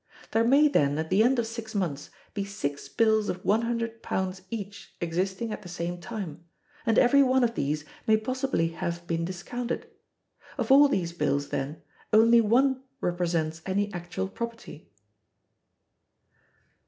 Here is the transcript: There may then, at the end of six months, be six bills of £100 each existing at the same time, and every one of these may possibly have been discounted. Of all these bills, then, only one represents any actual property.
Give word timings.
There 0.31 0.43
may 0.43 0.67
then, 0.67 0.97
at 0.97 1.11
the 1.11 1.21
end 1.21 1.37
of 1.37 1.45
six 1.45 1.75
months, 1.75 2.09
be 2.33 2.43
six 2.43 2.89
bills 2.89 3.29
of 3.29 3.43
£100 3.43 4.41
each 4.49 4.95
existing 4.99 5.53
at 5.53 5.61
the 5.61 5.69
same 5.69 5.99
time, 5.99 6.43
and 6.87 6.97
every 6.97 7.21
one 7.21 7.43
of 7.43 7.53
these 7.53 7.85
may 8.07 8.17
possibly 8.17 8.69
have 8.69 9.05
been 9.05 9.25
discounted. 9.25 9.85
Of 10.57 10.71
all 10.71 10.87
these 10.87 11.13
bills, 11.13 11.49
then, 11.49 11.83
only 12.11 12.41
one 12.41 12.81
represents 12.99 13.61
any 13.67 13.93
actual 13.93 14.27
property. 14.27 14.89